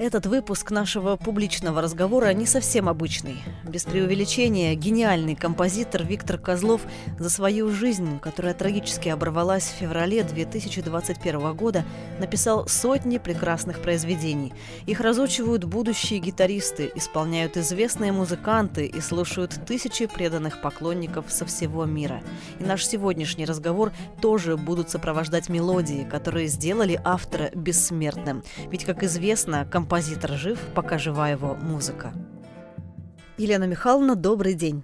[0.00, 3.42] Этот выпуск нашего публичного разговора не совсем обычный.
[3.64, 6.80] Без преувеличения, гениальный композитор Виктор Козлов
[7.18, 11.84] за свою жизнь, которая трагически оборвалась в феврале 2021 года,
[12.18, 14.54] написал сотни прекрасных произведений.
[14.86, 22.22] Их разучивают будущие гитаристы, исполняют известные музыканты и слушают тысячи преданных поклонников со всего мира.
[22.58, 23.92] И наш сегодняшний разговор
[24.22, 28.42] тоже будут сопровождать мелодии, которые сделали автора бессмертным.
[28.70, 32.12] Ведь, как известно, композитор композитор жив, пока жива его музыка.
[33.38, 34.82] Елена Михайловна, добрый день.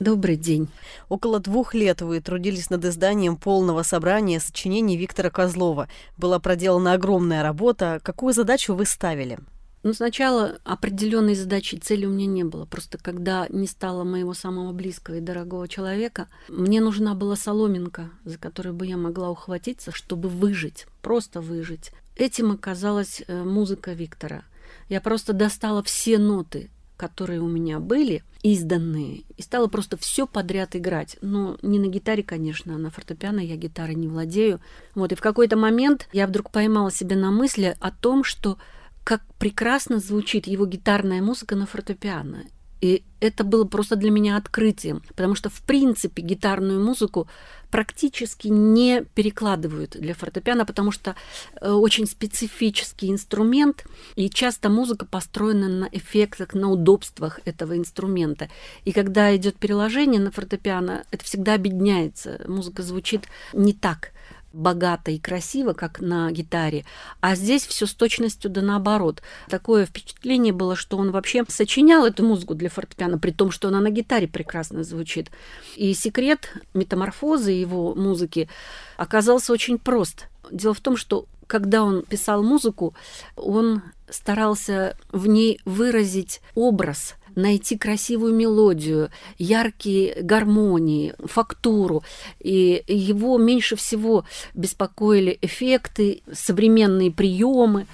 [0.00, 0.68] Добрый день.
[1.08, 5.86] Около двух лет вы трудились над изданием полного собрания сочинений Виктора Козлова.
[6.16, 8.00] Была проделана огромная работа.
[8.02, 9.38] Какую задачу вы ставили?
[9.84, 12.64] Ну, сначала определенной задачи, цели у меня не было.
[12.64, 18.38] Просто когда не стало моего самого близкого и дорогого человека, мне нужна была соломинка, за
[18.38, 21.92] которую бы я могла ухватиться, чтобы выжить, просто выжить.
[22.18, 24.42] Этим оказалась э, музыка Виктора.
[24.88, 30.76] Я просто достала все ноты, которые у меня были, изданные, и стала просто все подряд
[30.76, 31.16] играть.
[31.20, 34.60] Но не на гитаре, конечно, а на фортепиано я гитарой не владею.
[34.94, 38.58] Вот, и в какой-то момент я вдруг поймала себя на мысли о том, что
[39.04, 42.44] как прекрасно звучит его гитарная музыка на фортепиано.
[42.80, 47.28] И это было просто для меня открытием, потому что, в принципе, гитарную музыку
[47.70, 51.16] практически не перекладывают для фортепиано, потому что
[51.60, 53.84] э, очень специфический инструмент,
[54.14, 58.48] и часто музыка построена на эффектах, на удобствах этого инструмента.
[58.84, 62.40] И когда идет переложение на фортепиано, это всегда объединяется.
[62.46, 64.12] Музыка звучит не так
[64.58, 66.84] богато и красиво, как на гитаре,
[67.20, 69.22] а здесь все с точностью да наоборот.
[69.48, 73.80] Такое впечатление было, что он вообще сочинял эту музыку для фортепиано, при том, что она
[73.80, 75.30] на гитаре прекрасно звучит.
[75.76, 78.48] И секрет метаморфозы его музыки
[78.96, 80.26] оказался очень прост.
[80.50, 82.94] Дело в том, что когда он писал музыку,
[83.36, 92.02] он старался в ней выразить образ– найти красивую мелодию, яркие гармонии, фактуру.
[92.40, 94.24] И его меньше всего
[94.54, 97.86] беспокоили эффекты, современные приемы.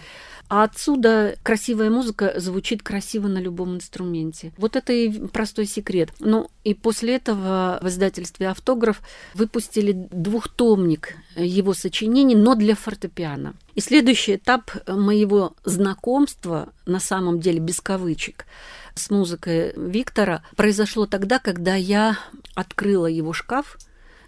[0.48, 4.52] А отсюда красивая музыка звучит красиво на любом инструменте.
[4.56, 6.10] Вот это и простой секрет.
[6.20, 9.00] Ну и после этого в издательстве «Автограф»
[9.34, 13.54] выпустили двухтомник его сочинений, но для фортепиано.
[13.74, 18.46] И следующий этап моего знакомства, на самом деле без кавычек,
[18.94, 22.18] с музыкой Виктора произошло тогда, когда я
[22.54, 23.78] открыла его шкаф,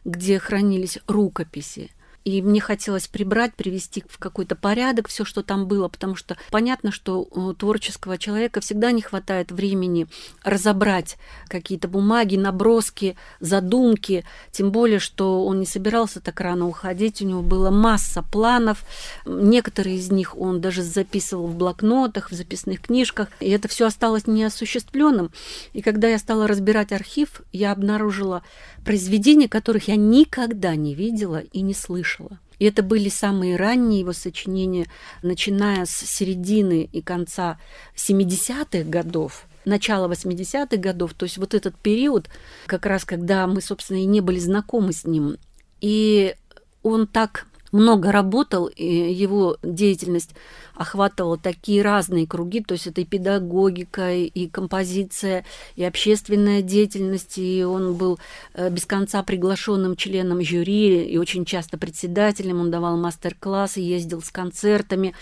[0.04, 1.90] где хранились рукописи.
[2.26, 6.90] И мне хотелось прибрать, привести в какой-то порядок все, что там было, потому что понятно,
[6.90, 10.08] что у творческого человека всегда не хватает времени
[10.42, 17.26] разобрать какие-то бумаги, наброски, задумки, тем более, что он не собирался так рано уходить, у
[17.26, 18.82] него была масса планов,
[19.24, 24.26] некоторые из них он даже записывал в блокнотах, в записных книжках, и это все осталось
[24.26, 25.30] неосуществленным.
[25.74, 28.42] И когда я стала разбирать архив, я обнаружила
[28.86, 32.38] произведения, которых я никогда не видела и не слышала.
[32.58, 34.86] И это были самые ранние его сочинения,
[35.22, 37.58] начиная с середины и конца
[37.96, 42.30] 70-х годов, начала 80-х годов, то есть вот этот период,
[42.66, 45.36] как раз когда мы, собственно, и не были знакомы с ним.
[45.80, 46.34] И
[46.82, 50.30] он так много работал, и его деятельность
[50.74, 55.44] охватывала такие разные круги, то есть это и педагогика, и композиция,
[55.74, 58.18] и общественная деятельность, и он был
[58.54, 64.30] э, без конца приглашенным членом жюри и очень часто председателем, он давал мастер-классы, ездил с
[64.30, 65.14] концертами,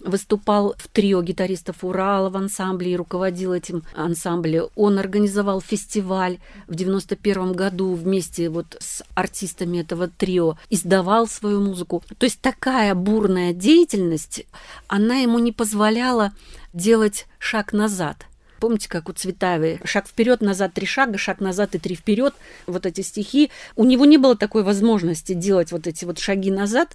[0.00, 4.68] выступал в трио гитаристов Урала в ансамбле и руководил этим ансамблем.
[4.74, 11.95] Он организовал фестиваль в 91 году вместе вот с артистами этого трио, издавал свою музыку.
[12.18, 14.46] То есть такая бурная деятельность,
[14.88, 16.32] она ему не позволяла
[16.72, 18.26] делать шаг назад.
[18.60, 22.34] Помните, как у Цветаевой шаг вперед, назад три шага, шаг назад и три вперед,
[22.66, 23.50] вот эти стихи.
[23.74, 26.94] У него не было такой возможности делать вот эти вот шаги назад,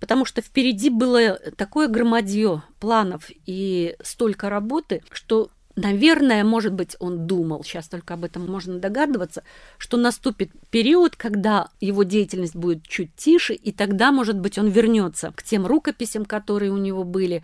[0.00, 7.26] потому что впереди было такое громадье планов и столько работы, что Наверное, может быть, он
[7.26, 9.42] думал, сейчас только об этом можно догадываться,
[9.78, 15.32] что наступит период, когда его деятельность будет чуть тише, и тогда, может быть, он вернется
[15.34, 17.42] к тем рукописям, которые у него были,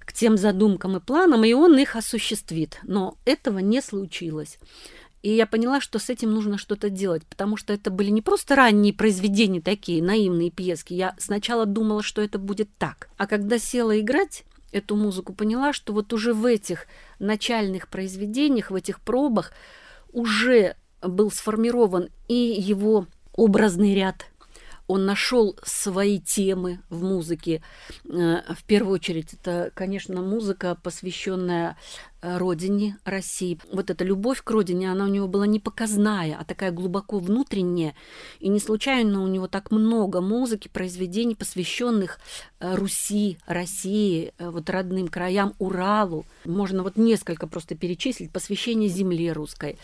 [0.00, 2.78] к тем задумкам и планам, и он их осуществит.
[2.82, 4.58] Но этого не случилось.
[5.22, 8.56] И я поняла, что с этим нужно что-то делать, потому что это были не просто
[8.56, 10.94] ранние произведения такие, наивные пьески.
[10.94, 13.10] Я сначала думала, что это будет так.
[13.18, 16.86] А когда села играть, эту музыку, поняла, что вот уже в этих
[17.18, 19.52] начальных произведениях, в этих пробах
[20.12, 24.26] уже был сформирован и его образный ряд,
[24.90, 27.62] он нашел свои темы в музыке.
[28.08, 31.76] Э, в первую очередь, это, конечно, музыка, посвященная
[32.22, 33.58] родине России.
[33.72, 37.94] Вот эта любовь к родине, она у него была не показная, а такая глубоко внутренняя.
[38.40, 42.18] И не случайно у него так много музыки, произведений, посвященных
[42.60, 46.26] э, Руси, России, э, вот родным краям, Уралу.
[46.44, 48.30] Можно вот несколько просто перечислить.
[48.30, 49.78] Посвящение земле русской,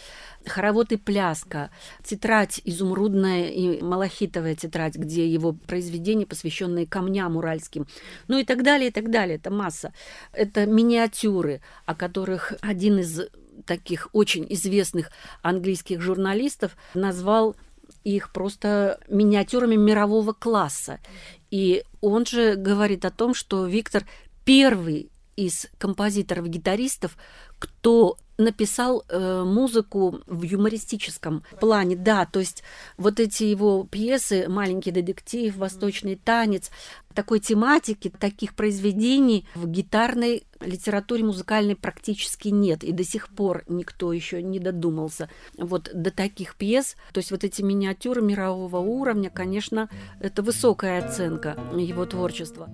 [0.44, 1.70] хоровод и пляска,
[2.04, 7.86] тетрадь изумрудная и малахитовая тетрадь, где его произведения, посвященные камням уральским,
[8.28, 9.36] ну и так далее, и так далее.
[9.36, 9.92] Это масса.
[10.32, 13.20] Это миниатюры, о которых которых один из
[13.66, 15.10] таких очень известных
[15.42, 17.54] английских журналистов назвал
[18.02, 20.98] их просто миниатюрами мирового класса.
[21.52, 24.04] И он же говорит о том, что Виктор
[24.44, 27.16] первый из композиторов-гитаристов,
[27.58, 32.62] кто написал э, музыку в юмористическом плане, да, то есть
[32.98, 36.70] вот эти его пьесы «Маленький детектив», «Восточный танец»,
[37.14, 44.12] такой тематики, таких произведений в гитарной литературе музыкальной практически нет, и до сих пор никто
[44.12, 46.94] еще не додумался вот до таких пьес.
[47.12, 49.88] То есть вот эти миниатюры мирового уровня, конечно,
[50.20, 52.68] это высокая оценка его творчества.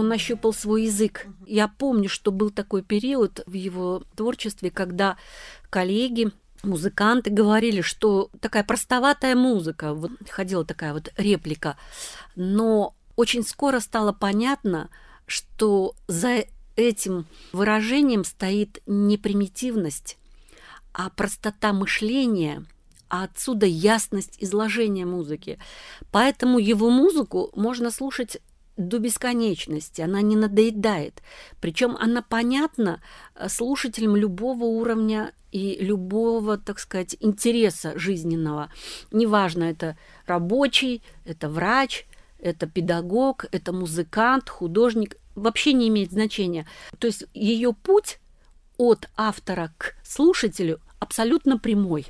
[0.00, 1.26] Он нащупал свой язык.
[1.46, 5.16] Я помню, что был такой период в его творчестве, когда
[5.70, 6.30] коллеги,
[6.62, 11.76] музыканты говорили, что такая простоватая музыка, вот ходила такая вот реплика,
[12.36, 14.90] но очень скоро стало понятно,
[15.26, 16.44] что за
[16.76, 20.18] этим выражением стоит не примитивность,
[20.92, 22.64] а простота мышления,
[23.08, 25.58] а отсюда ясность изложения музыки.
[26.12, 28.38] Поэтому его музыку можно слушать
[28.88, 31.22] до бесконечности, она не надоедает.
[31.60, 33.00] Причем она понятна
[33.34, 38.72] э, слушателям любого уровня и любого, так сказать, интереса жизненного.
[39.10, 39.96] Неважно, это
[40.26, 42.06] рабочий, это врач,
[42.38, 46.66] это педагог, это музыкант, художник, вообще не имеет значения.
[46.98, 48.18] То есть ее путь
[48.76, 52.06] от автора к слушателю абсолютно прямой,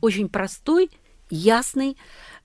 [0.00, 0.90] очень простой,
[1.30, 1.96] ясный,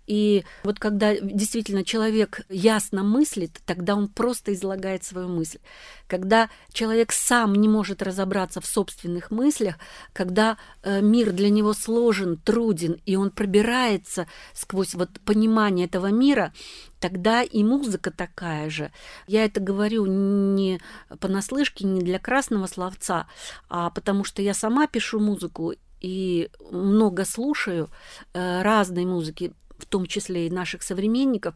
[0.08, 5.60] и вот когда действительно человек ясно мыслит, тогда он просто излагает свою мысль.
[6.08, 9.76] Когда человек сам не может разобраться в собственных мыслях,
[10.14, 16.54] когда э, мир для него сложен, труден, и он пробирается сквозь вот понимание этого мира,
[17.00, 18.92] тогда и музыка такая же.
[19.26, 20.80] Я это говорю не
[21.20, 23.28] понаслышке, не для красного словца,
[23.70, 27.90] а потому что я сама пишу музыку и много слушаю
[28.34, 31.56] э, разной музыки, в том числе и наших современников.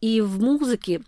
[0.00, 1.02] И в музыке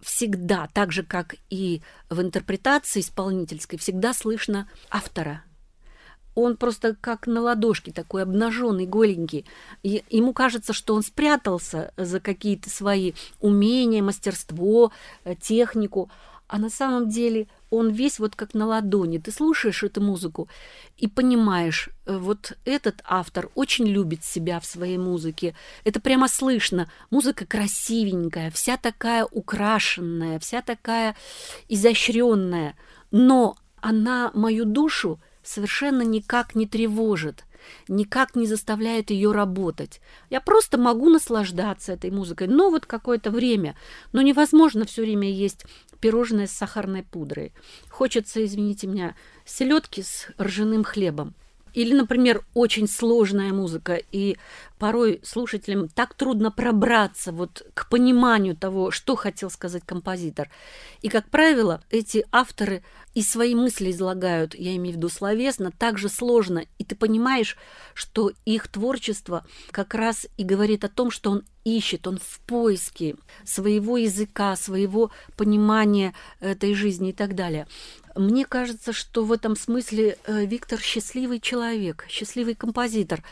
[0.00, 5.44] всегда, так же как и в интерпретации исполнительской, всегда слышно автора.
[6.34, 9.44] Он просто как на ладошке такой обнаженный, голенький.
[9.82, 14.92] И ему кажется, что он спрятался за какие-то свои умения, мастерство,
[15.24, 16.10] э, технику,
[16.46, 19.18] а на самом деле он весь вот как на ладони.
[19.18, 20.48] Ты слушаешь эту музыку
[20.96, 25.54] и понимаешь, э, вот этот автор очень любит себя в своей музыке.
[25.84, 26.90] Это прямо слышно.
[27.10, 31.16] Музыка красивенькая, вся такая украшенная, вся такая
[31.68, 32.76] изощренная.
[33.10, 37.44] Но она мою душу совершенно никак не тревожит
[37.88, 40.00] никак не заставляет ее работать.
[40.30, 43.76] Я просто могу наслаждаться этой музыкой, но вот какое-то время.
[44.12, 45.64] Но невозможно все время есть
[46.00, 47.52] пирожное с сахарной пудрой.
[47.90, 49.14] Хочется, извините меня,
[49.44, 51.34] селедки с ржаным хлебом.
[51.74, 54.36] Или, например, очень сложная музыка, и
[54.80, 60.50] порой слушателям так трудно пробраться вот к пониманию того, что хотел сказать композитор.
[61.02, 62.82] И, как правило, эти авторы
[63.14, 67.58] и свои мысли излагают, я имею в виду словесно, так же сложно, и ты понимаешь,
[67.92, 73.16] что их творчество как раз и говорит о том, что он ищет, он в поиске
[73.44, 77.66] своего языка, своего понимания этой жизни и так далее.
[78.16, 83.22] Мне кажется, что в этом смысле э, Виктор счастливый человек, счастливый композитор,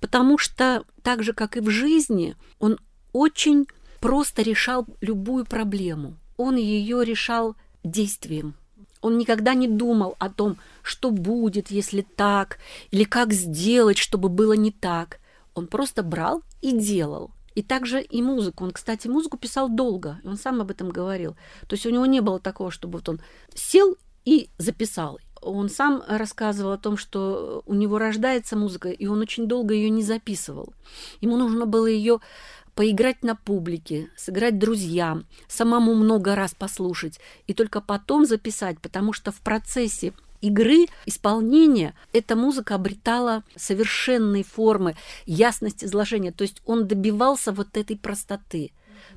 [0.00, 2.78] потому что так же, как и в жизни, он
[3.12, 3.66] очень
[4.00, 6.16] просто решал любую проблему.
[6.36, 7.54] Он ее решал
[7.84, 8.54] действием.
[9.02, 12.58] Он никогда не думал о том, что будет, если так,
[12.90, 15.20] или как сделать, чтобы было не так.
[15.54, 17.30] Он просто брал и делал.
[17.54, 18.64] И также и музыку.
[18.64, 21.36] Он, кстати, музыку писал долго, он сам об этом говорил.
[21.66, 23.20] То есть у него не было такого, чтобы вот он
[23.54, 25.18] сел и записал.
[25.40, 29.90] Он сам рассказывал о том, что у него рождается музыка, и он очень долго ее
[29.90, 30.74] не записывал.
[31.20, 32.20] Ему нужно было ее
[32.74, 39.32] поиграть на публике, сыграть друзьям, самому много раз послушать и только потом записать, потому что
[39.32, 46.32] в процессе игры, исполнения, эта музыка обретала совершенные формы, ясность изложения.
[46.32, 48.72] То есть он добивался вот этой простоты.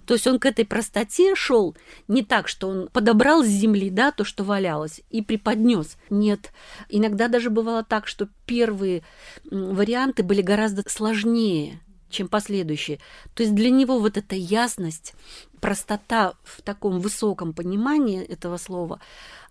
[0.05, 1.75] То есть он к этой простоте шел
[2.07, 5.97] не так, что он подобрал с земли, да, то, что валялось, и преподнес.
[6.09, 6.51] Нет.
[6.89, 9.03] Иногда даже бывало так, что первые
[9.49, 11.79] варианты были гораздо сложнее
[12.13, 12.99] чем последующие.
[13.33, 15.15] То есть для него вот эта ясность,
[15.59, 19.01] простота в таком высоком понимании этого слова,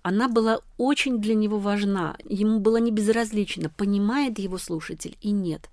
[0.03, 2.17] она была очень для него важна.
[2.25, 5.69] Ему было не безразлично, понимает его слушатель и нет.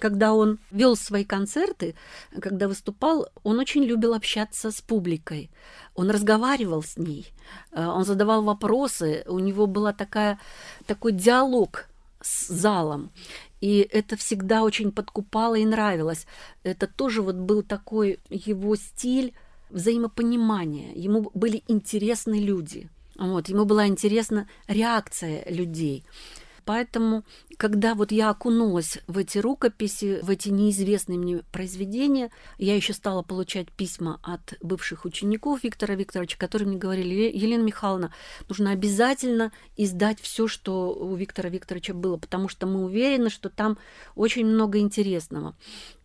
[0.00, 1.94] Когда он вел свои концерты,
[2.40, 5.50] когда выступал, он очень любил общаться с публикой.
[5.94, 7.32] Он разговаривал с ней,
[7.72, 10.38] э, он задавал вопросы, у него такая,
[10.86, 11.86] такой диалог
[12.22, 13.10] с залом.
[13.60, 16.26] И это всегда очень подкупало и нравилось.
[16.62, 19.34] Это тоже вот был такой его стиль
[19.68, 20.92] взаимопонимания.
[20.94, 22.88] Ему были интересны люди.
[23.16, 26.04] Вот, ему была интересна реакция людей.
[26.70, 27.24] Поэтому,
[27.56, 33.22] когда вот я окунулась в эти рукописи, в эти неизвестные мне произведения, я еще стала
[33.22, 38.14] получать письма от бывших учеников Виктора Викторовича, которые мне говорили, Елена Михайловна,
[38.48, 43.76] нужно обязательно издать все, что у Виктора Викторовича было, потому что мы уверены, что там
[44.14, 45.56] очень много интересного.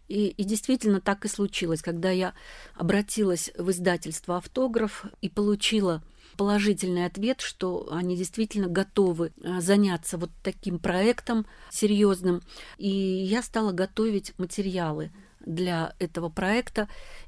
[0.07, 2.34] И, и действительно так и случилось, когда я
[2.74, 6.01] обратилась в издательство «Автограф» и получила
[6.36, 12.42] положительный ответ, что они действительно готовы э, заняться вот таким проектом серьезным.
[12.77, 15.12] И я стала готовить материалы
[15.46, 16.88] для этого проекта.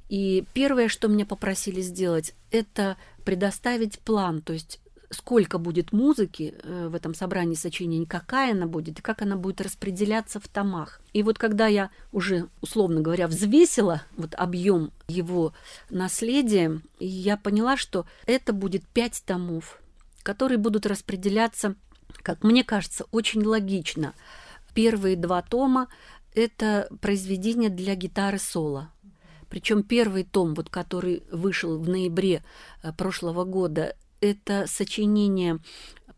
[0.09, 6.87] И первое, что меня попросили сделать, это предоставить план, то есть сколько будет музыки э,
[6.89, 11.01] в этом собрании сочинений, какая она будет и как она будет распределяться в томах.
[11.13, 15.53] И вот когда я уже, условно говоря, взвесила вот объем его
[15.89, 19.81] наследия, я поняла, что это будет пять томов,
[20.23, 21.75] которые будут распределяться,
[22.21, 24.13] как мне кажется, очень логично.
[24.73, 25.87] Первые два тома–
[26.35, 28.91] это произведения для гитары соло.
[29.49, 32.43] Причем первый том, вот, который вышел в ноябре
[32.83, 35.59] э, прошлого года, это сочинение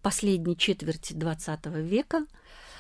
[0.02, 2.26] последней четверти XX века,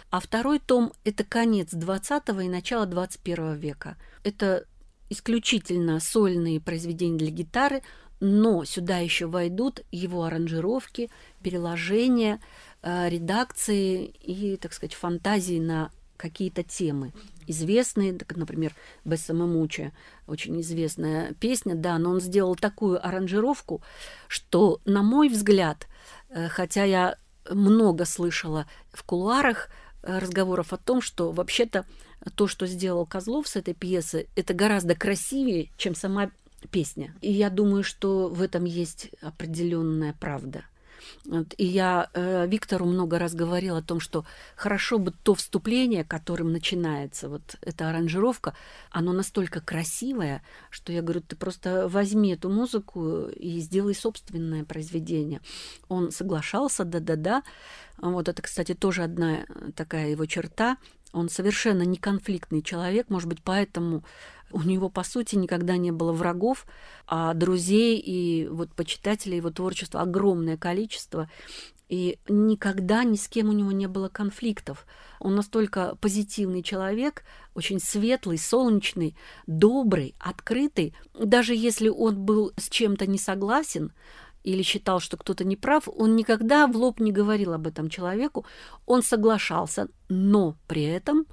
[0.09, 3.97] а второй том– это конец XX и начало XXI века.
[4.23, 4.65] Это
[5.09, 7.81] исключительно сольные произведения для гитары,
[8.19, 11.09] но сюда еще войдут его аранжировки,
[11.41, 12.39] переложения,
[12.81, 17.13] э, редакции и, так сказать, фантазии на какие-то темы
[17.49, 18.75] известные, например,
[19.05, 19.91] Бессама Муча,
[20.27, 23.81] очень известная песня, да, но он сделал такую аранжировку,
[24.27, 25.87] что, на мой взгляд,
[26.29, 27.17] э, хотя я
[27.49, 29.69] много слышала в кулуарах
[30.01, 31.85] э, разговоров о том, что вообще-то
[32.35, 36.31] то, что сделал Козлов с этой пьесы, это гораздо красивее, чем сама
[36.71, 37.15] песня.
[37.21, 40.65] И я думаю, что в этом есть определенная правда.
[41.57, 44.25] И я э, Виктору много раз говорила о том, что
[44.55, 48.55] хорошо бы то вступление, которым начинается вот эта аранжировка,
[48.91, 55.41] оно настолько красивое, что я говорю, ты просто возьми эту музыку и сделай собственное произведение.
[55.87, 57.43] Он соглашался, да-да-да.
[57.97, 60.77] Вот это, кстати, тоже одна такая его черта.
[61.11, 64.03] Он совершенно не конфликтный человек, может быть, поэтому
[64.51, 66.65] у него, по сути, никогда не было врагов,
[67.07, 71.29] а друзей и вот почитателей его творчества огромное количество.
[71.87, 74.85] И никогда ни с кем у него не было конфликтов.
[75.19, 77.23] Он настолько позитивный человек,
[77.55, 79.15] очень светлый, солнечный,
[79.47, 80.93] добрый, открытый.
[81.15, 83.91] Даже если он был с чем-то не согласен,
[84.43, 88.45] или считал, что кто-то не прав, он никогда в лоб не говорил об этом человеку,
[88.85, 91.25] он соглашался, но при этом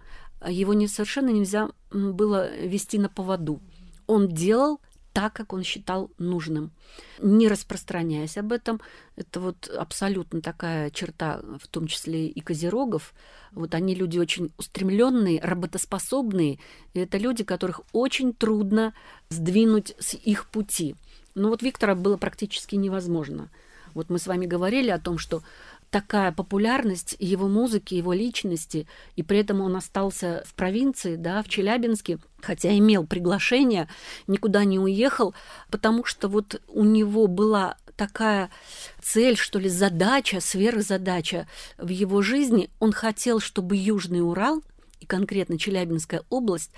[0.46, 3.60] его не, совершенно нельзя было вести на поводу.
[4.06, 4.80] Он делал
[5.16, 6.72] так, как он считал нужным,
[7.20, 8.82] не распространяясь об этом.
[9.16, 13.14] Это вот абсолютно такая черта, в том числе и козерогов.
[13.52, 16.58] Вот они люди очень устремленные, работоспособные.
[16.92, 18.92] И это люди, которых очень трудно
[19.30, 20.96] сдвинуть с их пути.
[21.36, 23.50] Но вот Виктора было практически невозможно.
[23.94, 25.42] Вот мы с вами говорили о том, что
[25.90, 31.48] такая популярность его музыки, его личности, и при этом он остался в провинции, да, в
[31.48, 33.86] Челябинске, хотя имел приглашение,
[34.26, 35.34] никуда не уехал,
[35.70, 38.50] потому что вот у него была такая
[39.02, 42.70] цель, что ли, задача, сверхзадача в его жизни.
[42.80, 44.62] Он хотел, чтобы Южный Урал,
[45.00, 46.72] и конкретно Челябинская область,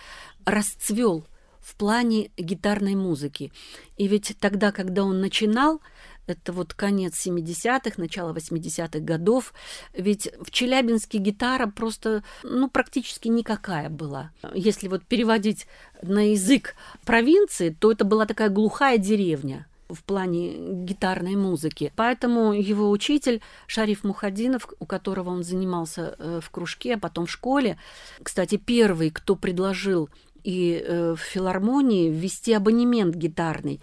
[0.45, 1.25] расцвел
[1.69, 3.53] в плане гитарной музыки.
[3.99, 5.83] И ведь тогда, когда он начинал,
[6.27, 9.53] это вот конец 70-х, начало 80-х годов.
[9.93, 14.31] Ведь в Челябинске гитара просто, ну, практически никакая была.
[14.55, 15.67] Если вот переводить
[16.01, 21.93] на язык провинции, то это была такая глухая деревня в плане гитарной музыки.
[21.97, 27.31] Поэтому его учитель Шариф Мухадинов, у которого он занимался э, в кружке, а потом в
[27.31, 27.79] школе,
[28.23, 30.11] кстати, первый, кто предложил
[30.45, 33.81] и э, в филармонии ввести абонемент гитарный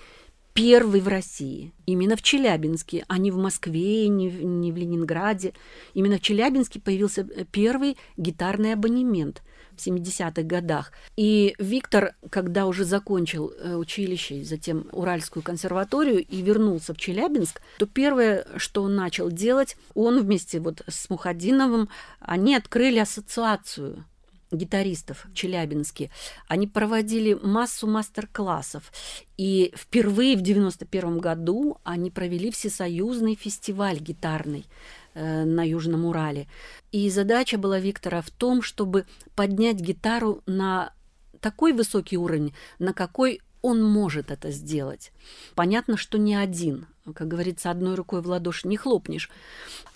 [0.55, 1.73] первый в России.
[1.85, 5.53] Именно в Челябинске, а не в Москве, не в, не в Ленинграде.
[5.93, 9.43] Именно в Челябинске появился э, первый гитарный абонемент
[9.75, 10.93] в 70-х годах.
[11.17, 17.85] И Виктор, когда уже закончил э, училище, затем Уральскую консерваторию и вернулся в Челябинск, то
[17.85, 21.89] первое, что он начал делать, он вместе вот с Мухадиновым,
[22.21, 24.05] они открыли ассоциацию
[24.51, 26.11] гитаристов в Челябинске,
[26.47, 28.91] они проводили массу мастер-классов.
[29.37, 34.65] И впервые в 91 году они провели всесоюзный фестиваль гитарный
[35.13, 36.47] э, на Южном Урале.
[36.91, 40.93] И задача была Виктора в том, чтобы поднять гитару на
[41.39, 45.11] такой высокий уровень, на какой он может это сделать.
[45.55, 46.85] Понятно, что не один.
[47.13, 49.29] Как говорится, одной рукой в ладоши не хлопнешь.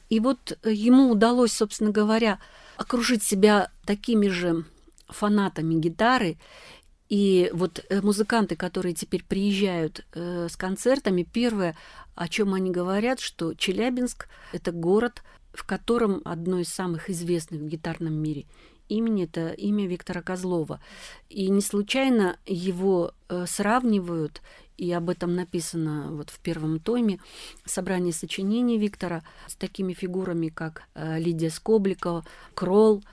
[0.10, 2.40] И вот ему удалось, собственно говоря,
[2.78, 4.66] окружить себя такими же
[5.08, 6.38] фанатами гитары.
[7.10, 11.76] И вот э, музыканты, которые теперь приезжают э, с концертами, первое,
[12.16, 15.24] о чем они говорят, что Челябинск— это город,
[15.54, 18.46] в котором одно из самых известных в гитарном мире
[18.90, 20.82] имени это имя Виктора Козлова.
[21.30, 24.42] И не случайно его э, сравнивают,
[24.80, 27.20] и об этом написано вот в первом томе,
[27.66, 33.04] собрание сочинений Виктора с такими фигурами, как э, Лидия Скобликова, Кролл,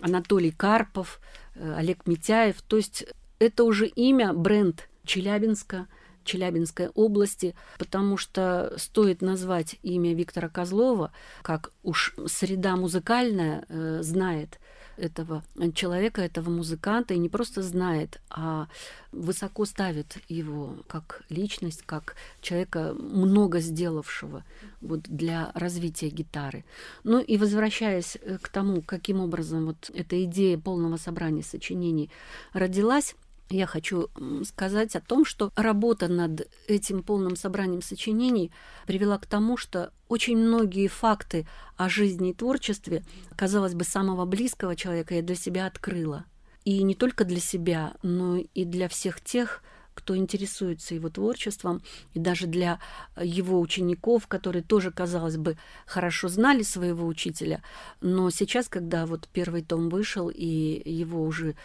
[0.00, 1.20] Анатолий Карпов,
[1.54, 2.60] э, Олег Митяев.
[2.60, 3.06] То есть
[3.38, 5.86] это уже имя, бренд Челябинска,
[6.24, 14.58] Челябинской области, потому что стоит назвать имя Виктора Козлова, как уж среда музыкальная э, знает
[14.96, 18.68] этого человека, этого музыканта, и не просто знает, а
[19.12, 24.44] высоко ставит его как личность, как человека, много сделавшего
[24.80, 26.64] вот, для развития гитары.
[27.04, 32.10] Ну и возвращаясь э, к тому, каким образом вот эта идея полного собрания сочинений
[32.52, 33.14] родилась,
[33.48, 34.08] я хочу
[34.44, 38.50] сказать о том, что работа над этим полным собранием сочинений
[38.86, 43.04] привела к тому, что очень многие факты о жизни и творчестве,
[43.36, 46.24] казалось бы, самого близкого человека я для себя открыла.
[46.64, 49.62] И не только для себя, но и для всех тех,
[49.96, 51.82] кто интересуется его творчеством,
[52.14, 52.78] и даже для
[53.20, 55.56] его учеников, которые тоже, казалось бы,
[55.86, 57.62] хорошо знали своего учителя.
[58.00, 61.56] Но сейчас, когда вот первый том вышел, и его уже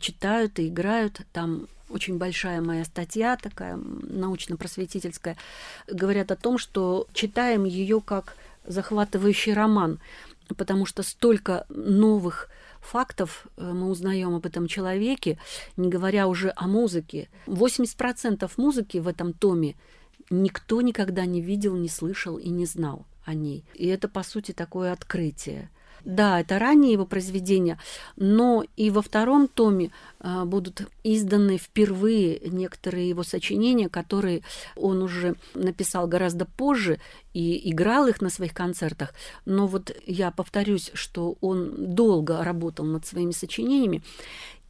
[0.00, 5.36] читают и играют, там очень большая моя статья, такая научно-просветительская,
[5.86, 10.00] говорят о том, что читаем ее как захватывающий роман,
[10.56, 12.48] потому что столько новых
[12.84, 15.38] фактов э, мы узнаем об этом человеке,
[15.76, 17.28] не говоря уже о музыке.
[17.46, 19.76] 80% музыки в этом томе
[20.30, 23.64] никто никогда не видел, не слышал и не знал о ней.
[23.74, 25.70] И это, по сути, такое открытие.
[26.04, 27.78] Да, это ранние его произведения,
[28.16, 29.90] но и во втором томе
[30.20, 34.42] а, будут изданы впервые некоторые его сочинения, которые
[34.76, 37.00] он уже написал гораздо позже
[37.32, 39.14] и играл их на своих концертах.
[39.46, 44.02] Но вот я повторюсь, что он долго работал над своими сочинениями,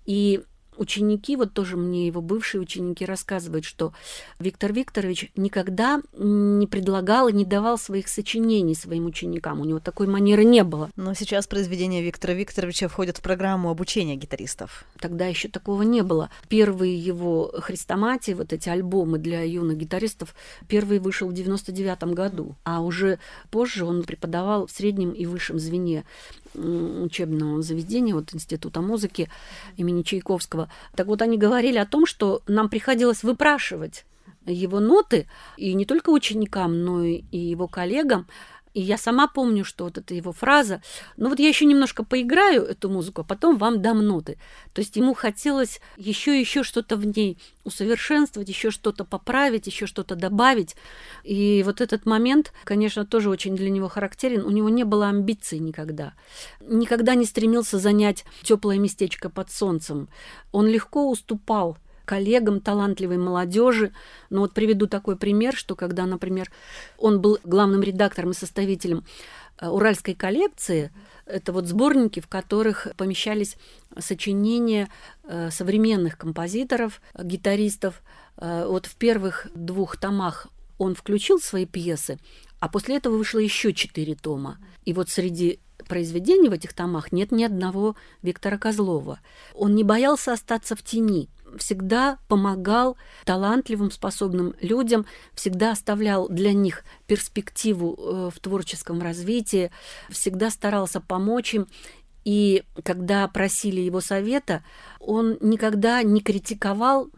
[0.07, 0.43] и
[0.77, 3.93] ученики, вот тоже мне его бывшие ученики рассказывают, что
[4.39, 9.61] Виктор Викторович никогда не предлагал и не давал своих сочинений своим ученикам.
[9.61, 10.91] У него такой манеры не было.
[10.97, 14.85] Но сейчас произведения Виктора Викторовича входят в программу обучения гитаристов.
[14.99, 16.31] Тогда еще такого не было.
[16.49, 20.35] Первые его хрестоматии, вот эти альбомы для юных гитаристов,
[20.69, 23.19] первый вышел в 99 году, а уже
[23.51, 26.05] позже он преподавал в среднем и высшем звене
[26.55, 29.29] учебного заведения, вот Института музыки
[29.77, 30.71] имени Чайковского.
[30.95, 34.05] Так вот, они говорили о том, что нам приходилось выпрашивать
[34.47, 38.27] его ноты, и не только ученикам, но и его коллегам,
[38.75, 40.83] и я сама помню, что вот эта его фраза,
[41.17, 44.37] ну вот я еще немножко поиграю эту музыку, а потом вам дам ноты.
[44.73, 50.17] То есть ему хотелось еще еще что-то в ней усовершенствовать, еще что-то поправить, еще что-то
[50.17, 50.75] добавить.
[51.23, 54.45] И вот этот момент, конечно, тоже очень для него характерен.
[54.45, 56.15] У него не было амбиций никогда.
[56.61, 60.09] Никогда не стремился занять теплое местечко под солнцем.
[60.51, 63.93] Он легко уступал коллегам талантливой молодежи.
[64.31, 66.51] Но вот приведу такой пример, что когда, например,
[66.99, 69.05] он был главным редактором и составителем
[69.59, 70.93] э, уральской коллекции,
[71.27, 73.57] это вот сборники, в которых помещались
[73.99, 74.89] сочинения
[75.25, 78.03] э, современных композиторов, гитаристов.
[78.37, 82.19] Э, вот в первых двух томах он включил свои пьесы,
[82.61, 84.59] а после этого вышло еще четыре тома.
[84.85, 89.21] И вот среди произведений в этих томах нет ни одного Виктора Козлова.
[89.55, 96.85] Он не боялся остаться в тени, всегда помогал талантливым, способным людям, всегда оставлял для них
[97.07, 99.71] перспективу э, в творческом развитии,
[100.11, 101.67] всегда старался помочь им.
[102.25, 104.65] И когда просили его совета,
[104.99, 107.11] он никогда не критиковал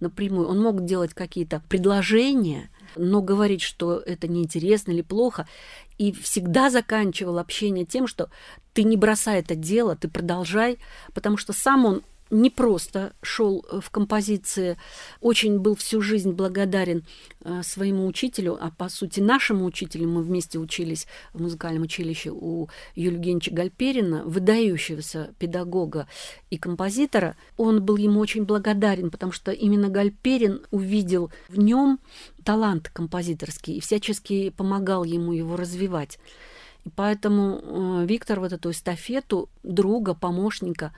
[0.00, 0.48] напрямую.
[0.48, 5.46] Он мог делать какие-то предложения, но говорить, что это неинтересно или плохо,
[5.98, 8.30] и всегда заканчивал общение тем, что
[8.72, 10.78] ты не бросай это дело, ты продолжай,
[11.12, 14.76] потому что сам он не просто шел э, в композиции,
[15.20, 17.04] очень был всю жизнь благодарен
[17.40, 22.68] э, своему учителю, а по сути нашему учителю, мы вместе учились в музыкальном училище у
[22.94, 26.08] Евгеньевича Гальперина, выдающегося педагога
[26.50, 27.36] и композитора.
[27.56, 32.00] Он был ему очень благодарен, потому что именно Гальперин увидел в нем
[32.44, 36.18] талант композиторский и всячески помогал ему его развивать.
[36.84, 37.60] И поэтому
[38.02, 40.92] э, Виктор вот эту эстафету друга, помощника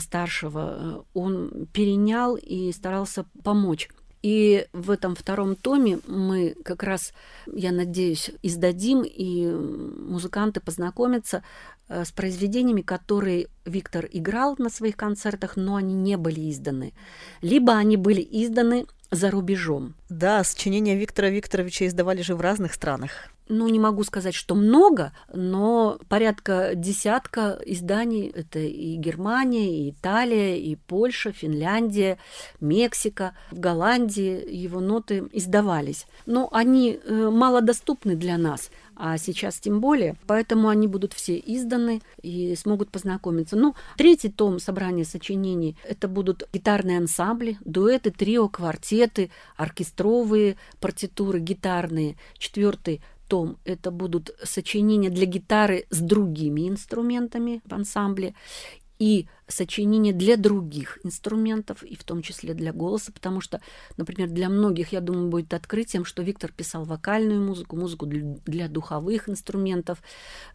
[0.00, 3.88] старшего, э, он перенял и старался помочь.
[4.22, 7.12] И в этом втором томе мы как раз,
[7.46, 11.42] я надеюсь, издадим, и музыканты познакомятся
[11.88, 16.94] э, с произведениями, которые Виктор играл на своих концертах, но они не были изданы.
[17.42, 19.94] Либо они были изданы за рубежом.
[20.08, 25.12] Да, сочинения Виктора Викторовича издавали же в разных странах ну, не могу сказать, что много,
[25.32, 28.28] но порядка десятка изданий.
[28.28, 32.18] Это и Германия, и Италия, и Польша, Финляндия,
[32.60, 33.36] Мексика.
[33.50, 36.06] В Голландии его ноты издавались.
[36.24, 40.16] Но они э, малодоступны для нас, а сейчас тем более.
[40.26, 43.56] Поэтому они будут все изданы и смогут познакомиться.
[43.56, 52.16] Ну, третий том собрания сочинений– это будут гитарные ансамбли, дуэты, трио, квартеты, оркестровые партитуры, гитарные.
[52.38, 53.02] Четвертый
[53.34, 58.34] том это будут сочинения для гитары с другими инструментами в ансамбле.
[59.00, 63.60] И сочинения для других инструментов, и в том числе для голоса, потому что,
[63.96, 69.28] например, для многих, я думаю, будет открытием, что Виктор писал вокальную музыку, музыку для духовых
[69.28, 70.02] инструментов.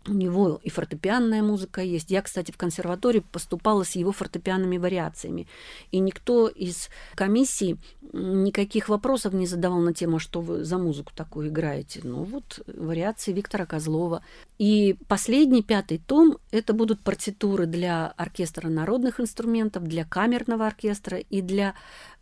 [0.08, 2.12] У него и фортепианная музыка есть.
[2.12, 5.48] Я, кстати, в консерватории поступала с его фортепианными вариациями.
[5.92, 7.78] И никто из комиссии
[8.14, 12.02] никаких вопросов не задавал на тему, что вы за музыку такую играете.
[12.04, 14.24] Ну вот вариации Виктора Козлова.
[14.58, 21.42] И последний, пятый том, это будут партитуры для оркестра народных инструментов, для камерного оркестра и
[21.42, 21.74] для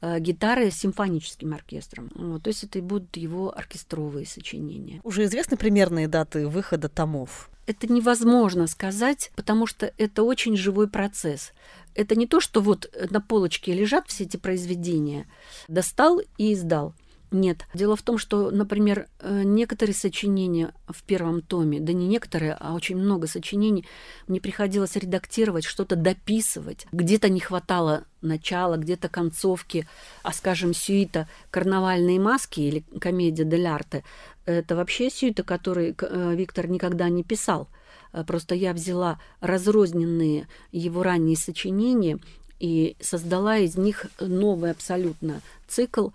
[0.02, 2.10] э, гитары с симфоническим оркестром.
[2.16, 5.00] Вот, то есть это и будут его оркестровые сочинения.
[5.04, 7.50] Уже известны примерные даты выхода томов?
[7.68, 11.52] Это невозможно сказать, потому что это очень живой процесс.
[11.96, 15.26] Это не то, что вот на полочке лежат все эти произведения,
[15.68, 16.94] достал и издал–
[17.32, 17.66] нет.
[17.74, 22.74] Дело в том, что, например, э, некоторые сочинения в первом томе, да не некоторые, а
[22.74, 23.86] очень много сочинений,
[24.28, 26.88] мне приходилось редактировать, что-то дописывать.
[26.92, 29.88] Где-то не хватало начала, где-то концовки,
[30.24, 34.04] а, скажем, сюита «Карнавальные маски» или «Комедия дель арте»—
[34.46, 37.68] это вообще сюита, который э, Виктор никогда не писал.
[38.14, 42.20] Э, просто я взяла разрозненные его ранние сочинения
[42.60, 46.10] и создала из них новый абсолютно цикл,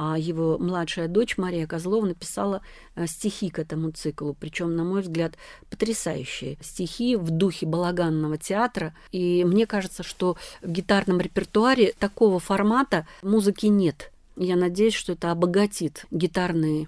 [0.00, 2.62] а его младшая дочь Мария Козлова написала
[2.94, 5.34] э, стихи к этому циклу, причем, на мой взгляд,
[5.70, 8.94] потрясающие стихи в духе балаганного театра.
[9.10, 14.12] И мне кажется, что в гитарном репертуаре такого формата музыки нет.
[14.36, 16.86] Я надеюсь, что это обогатит гитарный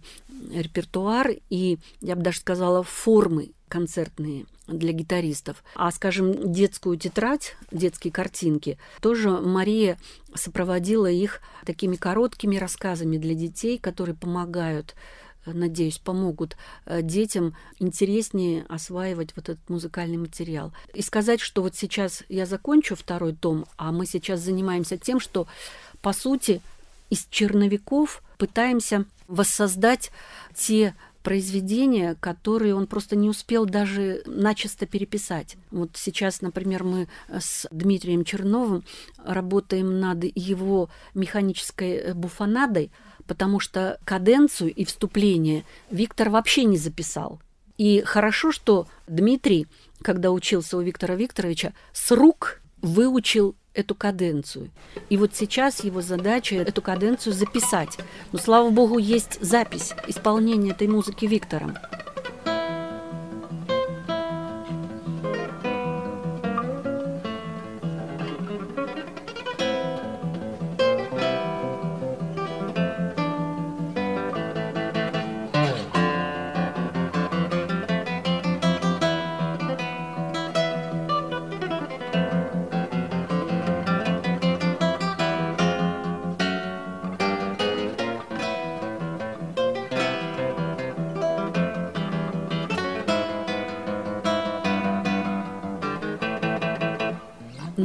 [0.55, 5.63] репертуар и, я бы даже сказала, формы концертные для гитаристов.
[5.75, 9.99] А, скажем, детскую тетрадь, детские картинки, тоже Мария
[10.35, 14.95] сопроводила их такими короткими рассказами для детей, которые помогают
[15.47, 20.73] надеюсь, помогут э, детям интереснее осваивать вот этот музыкальный материал.
[20.95, 25.47] И сказать, что вот сейчас я закончу второй том, а мы сейчас занимаемся тем, что,
[26.03, 26.61] по сути,
[27.09, 30.11] из черновиков пытаемся воссоздать
[30.55, 35.57] те произведения, которые он просто не успел даже начисто переписать.
[35.71, 38.85] Вот сейчас, например, мы с Дмитрием Черновым
[39.25, 42.91] работаем над его механической э, буфонадой,
[43.27, 47.41] потому что каденцию и вступление Виктор вообще не записал.
[47.77, 49.67] И хорошо, что Дмитрий,
[50.03, 54.71] когда учился у Виктора Викторовича, с рук выучил эту каденцию.
[55.09, 57.99] И вот сейчас его задача эту каденцию записать.
[58.33, 61.77] Но, слава богу, есть запись исполнения этой музыки Виктором.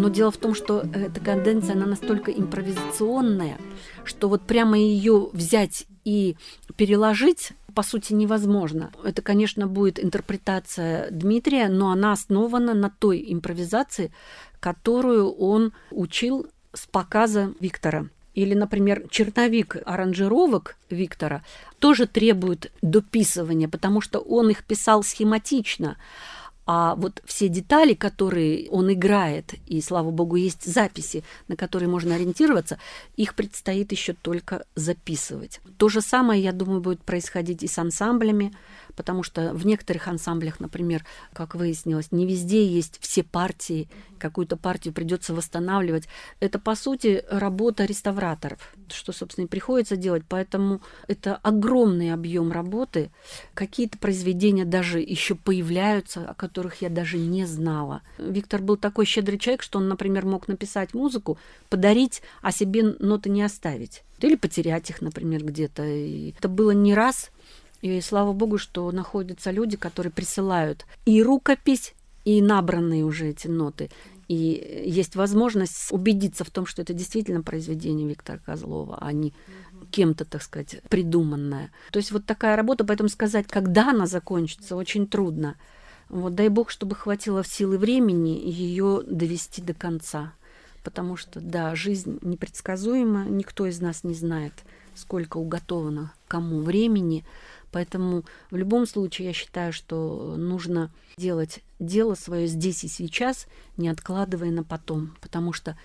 [0.06, 3.58] Но дело в том, что эта конденция, она настолько импровизационная,
[4.04, 6.38] что вот прямо ее взять и
[6.76, 8.91] переложить по сути невозможно.
[9.04, 14.13] Это, конечно, будет интерпретация Дмитрия, но она основана на той импровизации,
[14.60, 18.06] которую он учил с показа Виктора.
[18.36, 21.44] Или, например, черновик аранжировок Виктора
[21.80, 25.98] тоже требует дописывания, потому что он их писал схематично.
[26.65, 32.15] А вот все детали, которые он играет, и, слава богу, есть записи, на которые можно
[32.15, 32.80] ориентироваться,
[33.15, 35.60] их предстоит еще только записывать.
[35.78, 38.51] То же самое, я думаю, будет происходить и с ансамблями
[38.96, 44.94] потому что в некоторых ансамблях, например, как выяснилось, не везде есть все партии, какую-то партию
[44.94, 46.08] придется восстанавливать.
[46.40, 50.24] Это, по сути, работа реставраторов, что, собственно, и приходится делать.
[50.28, 53.12] Поэтому это огромный объем работы.
[53.54, 58.02] Какие-то произведения даже еще появляются, о которых я даже не знала.
[58.18, 61.38] Виктор был такой щедрый человек, что он, например, мог написать музыку,
[61.70, 64.04] подарить, а себе ноты не оставить.
[64.20, 65.86] Или потерять их, например, где-то.
[65.86, 67.32] И это было не раз,
[67.86, 71.93] и слава богу, что находятся люди, которые присылают и рукопись,
[72.24, 73.91] и набранные уже эти ноты.
[74.28, 79.34] И есть возможность убедиться в том, что это действительно произведение Виктора Козлова, а не
[79.91, 81.71] кем-то, так сказать, придуманное.
[81.91, 85.56] То есть вот такая работа, поэтому сказать, когда она закончится, очень трудно.
[86.10, 90.34] Вот дай бог, чтобы хватило в силы времени ее довести до конца.
[90.84, 94.54] Потому что, да, жизнь непредсказуема, никто из нас не знает,
[94.96, 97.26] сколько уготовано кому времени.
[97.72, 103.90] Поэтому в любом случае я считаю, что нужно делать дело свое здесь и сейчас, не
[103.90, 105.16] откладывая на потом.
[105.22, 105.78] Потому что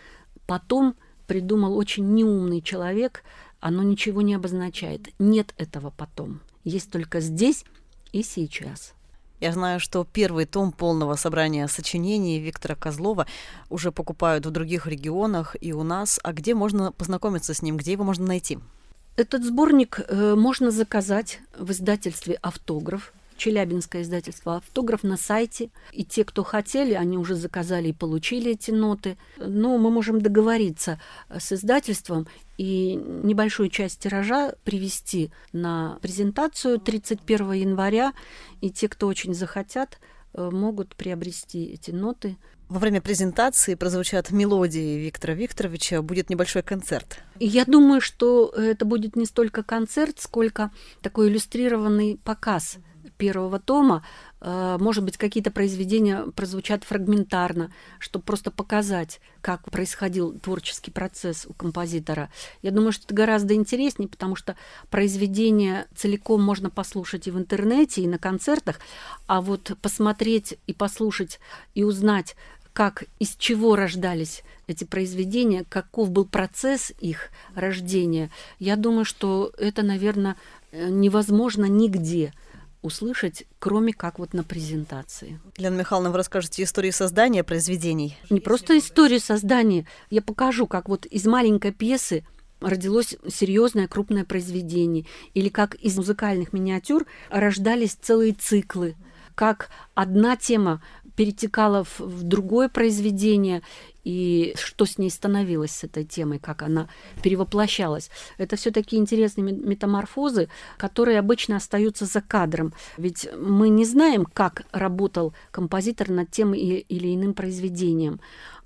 [0.47, 0.95] потом
[1.27, 3.23] придумал очень неумный человек,
[3.61, 5.09] оно ничего не обозначает.
[5.19, 6.41] Нет этого потом.
[6.65, 7.65] Есть только здесь
[8.13, 8.95] и сейчас.
[9.41, 13.27] Я знаю, что первый том полного собрания сочинений Виктора Козлова
[13.71, 16.21] уже покупают в других регионах и у нас.
[16.23, 18.59] А где можно познакомиться с ним, где его можно найти?
[19.17, 23.13] Этот сборник э, можно заказать в издательстве «Автограф».
[23.37, 25.71] Челябинское издательство «Автограф» на сайте.
[25.93, 29.17] И те, кто хотели, они уже заказали и получили эти ноты.
[29.39, 38.13] Но мы можем договориться с издательством и небольшую часть тиража привести на презентацию 31 января.
[38.61, 39.99] И те, кто очень захотят,
[40.35, 42.37] э, могут приобрести эти ноты
[42.71, 47.19] во время презентации прозвучат мелодии Виктора Викторовича, будет небольшой концерт.
[47.41, 50.71] Я думаю, что это будет не столько концерт, сколько
[51.03, 52.79] такой иллюстрированный показ
[53.21, 54.03] первого тома.
[54.41, 61.53] Э, может быть, какие-то произведения прозвучат фрагментарно, чтобы просто показать, как происходил творческий процесс у
[61.53, 62.31] композитора.
[62.63, 64.57] Я думаю, что это гораздо интереснее, потому что
[64.89, 68.81] произведение целиком можно послушать и в интернете, и на концертах,
[69.27, 71.41] а вот посмотреть и послушать
[71.75, 72.37] и узнать,
[72.73, 79.83] как, из чего рождались эти произведения, каков был процесс их рождения, я думаю, что это,
[79.83, 80.37] наверное,
[80.73, 82.33] э, невозможно нигде
[82.83, 85.39] услышать, кроме как вот на презентации.
[85.57, 88.17] Елена Михайловна, вы расскажете историю создания произведений?
[88.31, 89.87] Не просто историю создания.
[90.09, 92.25] Я покажу, как вот из маленькой пьесы
[92.61, 98.97] родилось серьезное крупное произведение, или как из музыкальных миниатюр рождались целые циклы,
[99.35, 100.83] как одна тема
[101.21, 103.61] перетекала в, в другое произведение,
[104.05, 106.89] и что с ней становилось, с этой темой, как она
[107.23, 108.09] перевоплощалась.
[108.39, 112.73] Это все такие интересные метаморфозы, которые обычно остаются за кадром.
[112.97, 118.19] Ведь мы не знаем, как работал композитор над тем или иным произведением.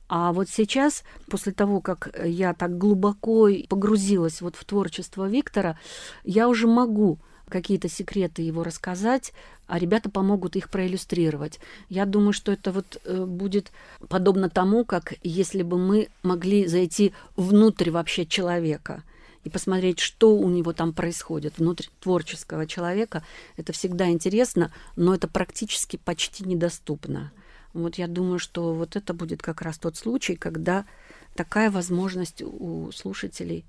[0.09, 5.77] А вот сейчас, после того, как я так глубоко погрузилась вот в творчество Виктора,
[6.23, 7.19] я уже могу
[7.55, 9.33] какие-то секреты его рассказать,
[9.69, 11.61] а ребята помогут их проиллюстрировать.
[11.89, 13.71] Я думаю, что это вот э, будет
[14.09, 19.05] подобно тому, как если бы мы могли зайти внутрь вообще человека
[19.45, 23.23] и посмотреть, что у него там происходит внутри творческого человека.
[23.57, 27.31] Это всегда интересно, но это практически почти недоступно.
[27.73, 30.87] Вот я думаю, что вот это будет как раз тот случай, когда
[31.37, 33.65] такая возможность у слушателей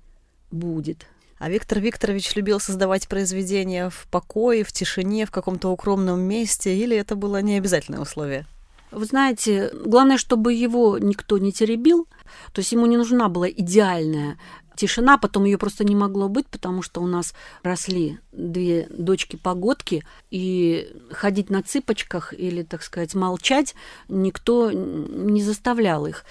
[0.50, 1.06] будет.
[1.38, 6.96] А Виктор Викторович любил создавать произведения в покое, в тишине, в каком-то укромном месте, или
[6.96, 8.46] это было необязательное условие?
[8.90, 12.08] Вы знаете, главное, чтобы его никто не теребил,
[12.52, 14.38] то есть ему не нужна была идеальная
[14.76, 20.94] тишина, потом ее просто не могло быть, потому что у нас росли две дочки-погодки, и
[21.10, 23.74] ходить на цыпочках или, так сказать, молчать
[24.08, 26.24] никто не заставлял их.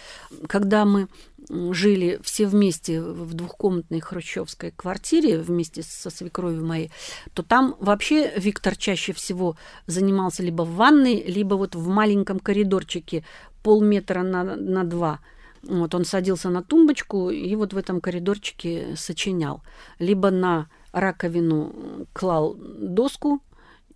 [0.48, 1.08] Когда мы
[1.50, 6.92] жили все вместе в двухкомнатной хрущевской квартире вместе со свекровью моей,
[7.34, 13.24] то там вообще Виктор чаще всего занимался либо в ванной, либо вот в маленьком коридорчике
[13.64, 15.20] полметра на, на два.
[15.64, 19.64] Вот он садился на тумбочку и вот в этом коридорчике сочинял.
[19.98, 23.42] Либо на раковину клал доску,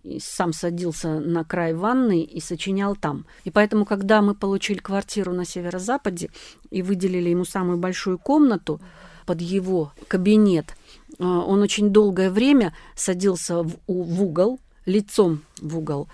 [0.02, 3.26] и сам садился на край ванны и сочинял там.
[3.44, 6.30] И поэтому, когда мы получили квартиру на северо-западе
[6.70, 8.80] и выделили ему самую большую комнату
[9.26, 10.74] под его кабинет,
[11.18, 16.08] э, он очень долгое время садился в, в угол, лицом в угол,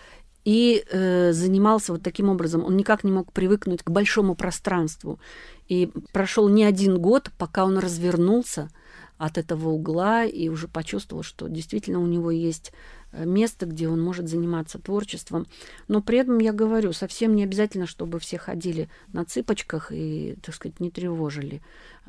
[0.45, 2.65] и э, занимался вот таким образом.
[2.65, 5.19] Он никак не мог привыкнуть к большому пространству.
[5.67, 8.71] И прошел не один год, пока он развернулся
[9.19, 12.73] от этого угла и уже почувствовал, что действительно у него есть
[13.13, 15.47] место, где он может заниматься творчеством.
[15.89, 20.55] Но при этом, я говорю, совсем не обязательно, чтобы все ходили на цыпочках и, так
[20.55, 21.63] сказать, не тревожили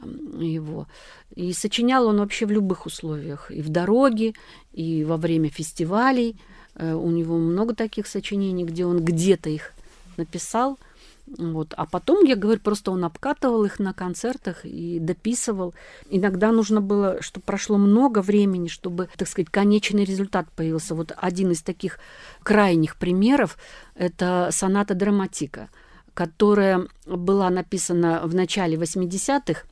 [0.03, 0.87] его.
[1.35, 3.51] И сочинял он вообще в любых условиях.
[3.51, 4.33] И в дороге,
[4.73, 6.39] и во время фестивалей.
[6.75, 9.73] Э, у него много таких сочинений, где он где-то их
[10.17, 10.77] написал–
[11.35, 11.73] вот.
[11.75, 15.73] А потом, я говорю, просто он обкатывал их на концертах и дописывал.
[16.09, 20.95] Иногда нужно было, чтобы прошло много времени, чтобы, так сказать, конечный результат появился.
[20.95, 21.99] Вот один из таких
[22.43, 23.57] крайних примеров–
[23.95, 25.69] это соната драматика,
[26.13, 29.63] которая была написана в начале 80-х,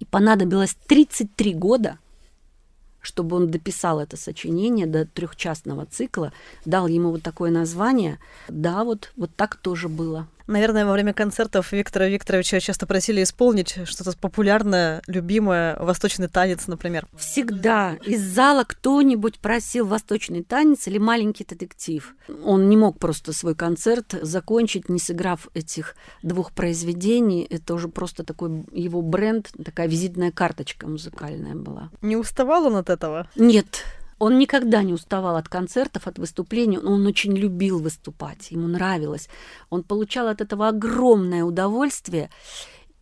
[0.00, 1.98] и понадобилось 33 года,
[3.00, 6.32] чтобы он дописал это сочинение до трехчастного цикла,
[6.64, 8.18] дал ему вот такое название.
[8.48, 10.26] Да, вот, вот так тоже было.
[10.46, 17.06] Наверное, во время концертов Виктора Викторовича часто просили исполнить что-то популярное, любимое, восточный танец, например.
[17.16, 22.14] Всегда из зала кто-нибудь просил восточный танец или маленький детектив.
[22.44, 27.46] Он не мог просто свой концерт закончить, не сыграв этих двух произведений.
[27.48, 31.90] Это уже просто такой его бренд, такая визитная карточка музыкальная была.
[32.02, 33.28] Не уставал он от этого?
[33.36, 33.84] Нет.
[34.18, 36.78] Он никогда не уставал от концертов, от выступлений.
[36.78, 39.28] Он очень любил выступать, ему нравилось.
[39.70, 42.30] Он получал от этого огромное удовольствие.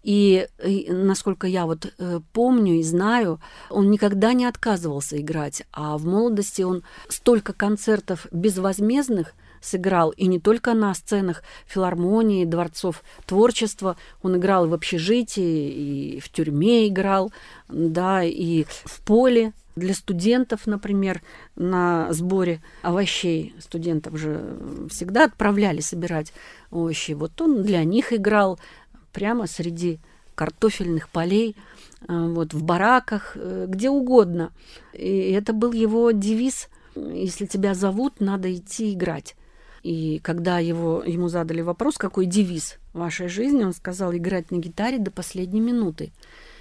[0.02, 5.62] И, и насколько я вот э, помню и знаю, он никогда не отказывался играть.
[5.72, 13.02] А в молодости он столько концертов безвозмездных сыграл, и не только на сценах филармонии, дворцов
[13.26, 17.32] творчества, он играл в общежитии, и в тюрьме играл,
[17.68, 21.22] да, и в поле для студентов, например,
[21.56, 24.58] на сборе овощей, студентов же
[24.90, 26.32] всегда отправляли собирать
[26.70, 27.12] овощи.
[27.12, 28.60] Вот он для них играл
[29.12, 29.98] прямо среди
[30.34, 31.56] картофельных полей,
[32.00, 34.50] э, вот в бараках, э, где угодно.
[34.92, 39.36] И это был его девиз «Если тебя зовут, надо идти играть».
[39.82, 44.98] И когда его, ему задали вопрос, какой девиз вашей жизни, он сказал играть на гитаре
[44.98, 46.12] до последней минуты.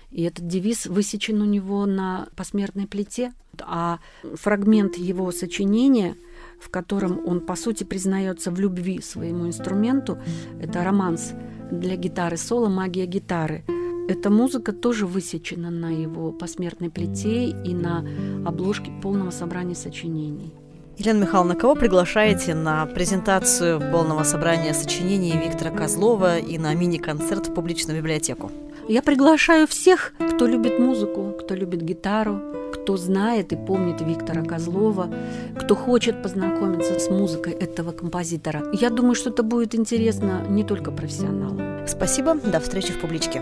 [0.10, 3.34] И этот девиз высечен у него на посмертной плите.
[3.60, 4.00] А
[4.36, 6.16] фрагмент его сочинения,
[6.60, 10.18] в котором он, по сути, признается в любви своему инструменту,
[10.60, 11.34] это романс
[11.72, 13.64] для гитары соло «Магия гитары».
[14.10, 18.06] Эта музыка тоже высечена на его посмертной плите и на
[18.46, 20.54] обложке полного собрания сочинений.
[21.02, 27.54] Елена Михайловна, кого приглашаете на презентацию полного собрания сочинений Виктора Козлова и на мини-концерт в
[27.56, 28.52] публичную библиотеку?
[28.88, 32.40] Я приглашаю всех, кто любит музыку, кто любит гитару,
[32.72, 35.10] кто знает и помнит Виктора Козлова,
[35.56, 38.62] кто хочет познакомиться с музыкой этого композитора.
[38.72, 41.88] Я думаю, что это будет интересно не только профессионалам.
[41.88, 43.42] Спасибо, до встречи в публичке.